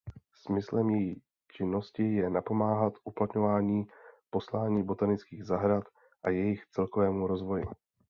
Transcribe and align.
Smyslem 0.33 0.89
její 0.89 1.21
činnosti 1.51 2.03
je 2.03 2.29
napomáhat 2.29 2.93
uplatňování 3.03 3.85
poslání 4.29 4.83
botanických 4.83 5.45
zahrad 5.45 5.83
a 6.23 6.29
jejich 6.29 6.65
celkovému 6.67 7.27
rozvoji. 7.27 7.63